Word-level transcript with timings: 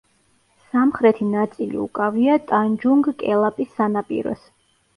სამხრეთი 0.71 1.27
ნაწილი 1.33 1.79
უკავია 1.83 2.39
ტანჯუნგ–კელაპის 2.53 3.73
სანაპიროს. 3.79 4.53